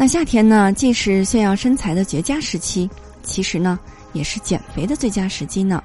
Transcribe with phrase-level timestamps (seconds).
[0.00, 2.88] 那夏天呢，既是炫耀身材的绝佳时期，
[3.22, 3.78] 其实呢，
[4.14, 5.84] 也是减肥的最佳时机呢。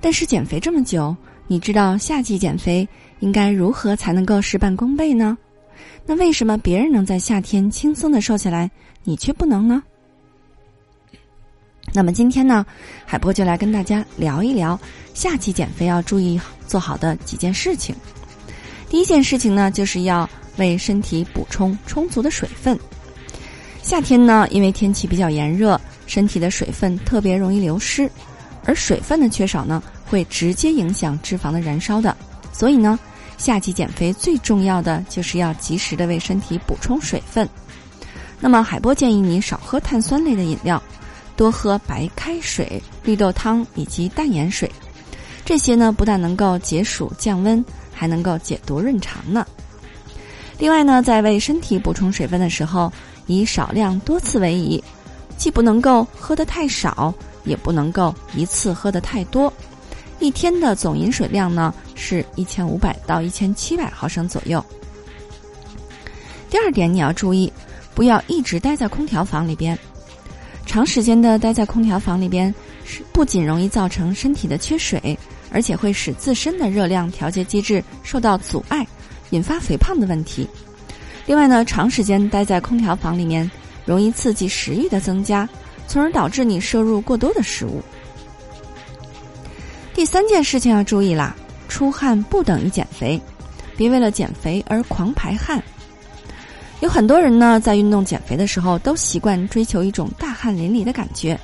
[0.00, 1.12] 但是减肥这么久，
[1.48, 2.88] 你知道夏季减肥
[3.18, 5.36] 应该如何才能够事半功倍呢？
[6.06, 8.70] 那为什么别人能在夏天轻松的瘦下来，
[9.02, 9.82] 你却不能呢？
[11.92, 12.64] 那么今天呢，
[13.04, 14.78] 海波就来跟大家聊一聊
[15.12, 17.96] 夏季减肥要注意做好的几件事情。
[18.88, 22.78] 第一件事情呢，就是要为身体补充充足的水分。
[23.94, 28.10] 夏天呢，因为天气比较炎热，身体的水分特别容易流失，
[28.64, 32.16] 而水分的缺少呢，会直接影响脂肪的燃烧的。
[32.52, 32.98] 所以呢，
[33.38, 37.48] 夏季减肥最重要的就是要及时的为身体补充水分。
[38.40, 40.82] 那么，海波建议你少喝碳酸类的饮料，
[41.36, 44.68] 多喝白开水、绿豆汤以及淡盐水。
[45.44, 49.46] 这些呢，不但能够解暑降温，还能够解毒润肠呢。
[50.58, 52.92] 另外呢，在为身体补充水分的时候，
[53.26, 54.82] 以少量多次为宜，
[55.36, 57.12] 既不能够喝得太少，
[57.44, 59.52] 也不能够一次喝得太多。
[60.20, 64.64] 一天的总饮水量呢是一千五百到一千七百毫升左右。
[66.48, 67.52] 第二点你要注意，
[67.94, 69.76] 不要一直待在空调房里边。
[70.64, 72.52] 长时间的待在空调房里边，
[72.84, 75.18] 是不仅容易造成身体的缺水，
[75.50, 78.86] 而且会使自身的热量调节机制受到阻碍，
[79.30, 80.48] 引发肥胖的问题。
[81.26, 83.50] 另外呢，长时间待在空调房里面，
[83.86, 85.48] 容易刺激食欲的增加，
[85.86, 87.82] 从而导致你摄入过多的食物。
[89.94, 91.34] 第三件事情要注意啦，
[91.68, 93.20] 出汗不等于减肥，
[93.76, 95.62] 别为了减肥而狂排汗。
[96.80, 101.38] 有很多人呢，在运动减肥的时候，都习惯追求一种大汗淋漓的感觉，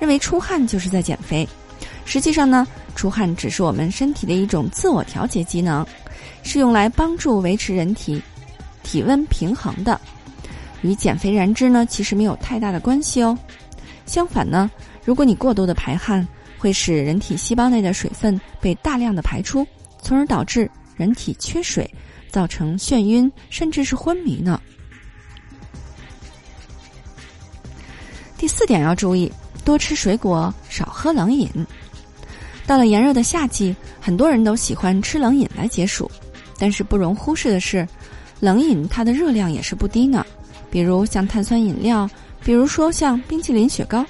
[0.00, 1.48] 认为出汗就是在减肥。
[2.04, 5.86] 实际上呢，出汗只是我们身体的一种自我调节机能，
[6.42, 8.20] 是用来帮助维持人体。
[8.90, 10.00] 体温平衡的，
[10.82, 13.38] 与减肥燃脂呢其实没有太大的关系哦。
[14.04, 14.68] 相反呢，
[15.04, 16.26] 如果你过度的排汗，
[16.58, 19.64] 会使人体细胞内的水分被大量的排出，
[20.02, 21.88] 从而导致人体缺水，
[22.30, 24.60] 造成眩晕甚至是昏迷呢。
[28.36, 29.32] 第四点要注意，
[29.64, 31.48] 多吃水果，少喝冷饮。
[32.66, 36.10] 到了炎热的夏季，很多人都喜欢吃冷饮来解暑，
[36.58, 37.86] 但是不容忽视的是。
[38.40, 40.24] 冷饮它的热量也是不低呢，
[40.70, 42.08] 比如像碳酸饮料，
[42.42, 44.04] 比如说像冰淇淋、雪糕，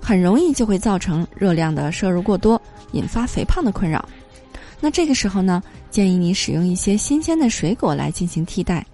[0.00, 2.60] 很容易就会造成热量的摄入过多，
[2.92, 4.06] 引发肥胖的困扰。
[4.80, 8.86] 那这个时候呢，建议你使用一些新鲜的水果来进行替代，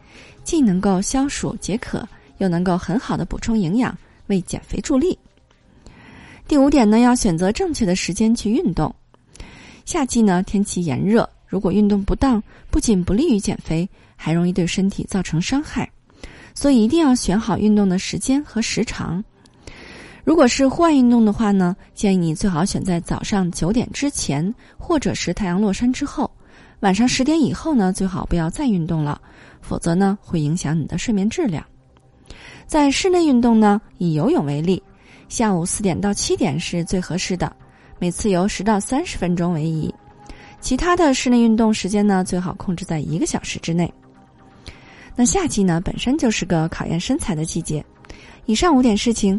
[0.45, 2.07] 既能够消暑解渴，
[2.39, 3.97] 又能够很好的补充营养，
[4.29, 5.19] 为减肥助力。
[6.47, 8.95] 第五点呢，要选择正确的时间去运动。
[9.85, 13.87] 夏季呢，天气炎热，如果运动不当，不仅不利于减肥。
[14.23, 15.91] 还容易对身体造成伤害，
[16.55, 19.25] 所以一定要选好运动的时间和时长。
[20.25, 26.31] 如果是户外运动的话呢，建议你最好选在早上九点之前，或者是太阳落山之后。
[26.81, 29.19] 晚上十点以后呢，最好不要再运动了，
[29.63, 31.65] 否则呢会影响你的睡眠质量。
[32.67, 34.83] 在室内运动呢，以游泳为例，
[35.31, 37.51] 下午四点到七点是最合适的，
[37.99, 39.91] 每次游十到三十分钟为宜。
[40.61, 43.93] 其他的室内运动时间呢，最好控制在一个小时之内。
[45.17, 47.85] 那夏季呢，本身就是个考验身材的季节。
[48.47, 49.39] 以上五点事情，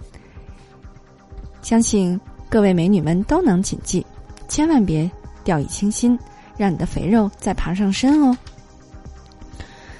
[1.61, 4.05] 相信各位美女们都能谨记，
[4.47, 5.09] 千万别
[5.43, 6.17] 掉以轻心，
[6.57, 8.35] 让你的肥肉再爬上身哦。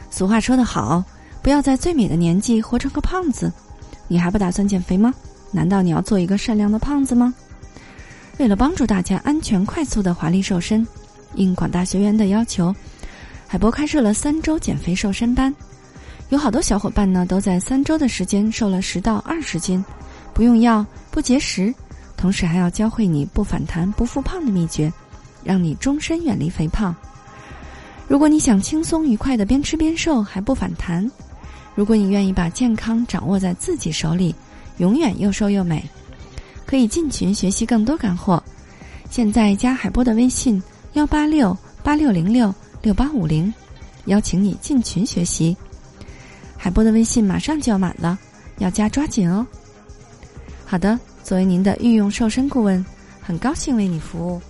[0.09, 1.03] 俗话说得好，
[1.41, 3.51] 不要在最美的年纪活成个胖子。
[4.07, 5.13] 你还不打算减肥吗？
[5.51, 7.33] 难道你要做一个善良的胖子吗？
[8.37, 10.85] 为了帮助大家安全快速的华丽瘦身，
[11.35, 12.73] 应广大学员的要求。
[13.47, 15.53] 海博开设了三周减肥瘦身班，
[16.29, 19.83] 有好多小伙伴呢都在三周的时间瘦了十到二十斤，
[20.33, 21.73] 不用药不节食，
[22.15, 24.91] 同时还要教会你不反弹不复胖的秘诀，
[25.43, 26.95] 让你终身远离肥胖。
[28.07, 31.09] 如果你想轻松愉快的边吃边瘦还不反弹，
[31.75, 34.33] 如果你愿意把健康掌握在自己手里，
[34.77, 35.83] 永远又瘦又美，
[36.65, 38.41] 可以进群学习更多干货。
[39.09, 40.61] 现在加海波的微信
[40.93, 42.53] 幺八六八六零六。
[42.83, 43.53] 六八五零，
[44.05, 45.55] 邀请你进群学习。
[46.57, 48.17] 海波的微信马上就要满了，
[48.57, 49.45] 要加抓紧哦。
[50.65, 52.83] 好的，作为您的御用瘦身顾问，
[53.21, 54.41] 很高兴为你服务。